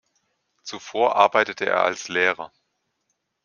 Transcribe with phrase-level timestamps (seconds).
[0.63, 2.51] Zuvor arbeitete er als Lehrer.